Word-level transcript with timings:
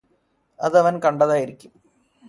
അതവൻ 0.59 0.99
കണ്ടതായിരിക്കും. 0.99 1.71